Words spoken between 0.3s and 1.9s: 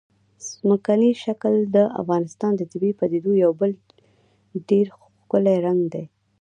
ځمکنی شکل د